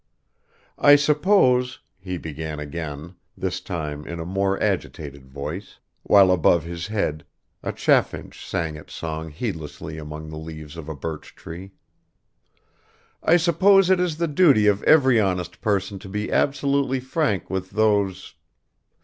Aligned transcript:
"I 0.79 0.95
suppose," 0.95 1.79
he 1.99 2.17
began 2.17 2.59
again, 2.59 3.13
this 3.37 3.61
time 3.61 4.03
in 4.07 4.19
a 4.19 4.25
more 4.25 4.59
agitated 4.59 5.27
voice, 5.27 5.77
while 6.01 6.31
above 6.31 6.63
his 6.63 6.87
head 6.87 7.23
a 7.61 7.71
chaffinch 7.71 8.43
sang 8.43 8.77
its 8.77 8.95
song 8.95 9.29
heedlessly 9.29 9.99
among 9.99 10.29
the 10.31 10.39
leaves 10.39 10.75
of 10.75 10.89
a 10.89 10.95
birch 10.95 11.35
tree, 11.35 11.73
"I 13.21 13.37
suppose 13.37 13.91
it 13.91 13.99
is 13.99 14.17
the 14.17 14.27
duty 14.27 14.65
of 14.65 14.81
every 14.85 15.19
honest 15.21 15.61
person 15.61 15.99
to 15.99 16.09
be 16.09 16.31
absolutely 16.31 16.99
frank 16.99 17.51
with 17.51 17.69
those 17.69 18.33